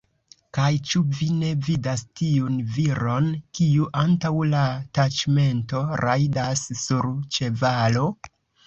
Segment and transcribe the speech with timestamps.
[0.57, 3.29] Kaj ĉu vi ne vidas tiun viron,
[3.61, 4.65] kiu antaŭ la
[5.01, 8.13] taĉmento rajdas sur ĉevalo?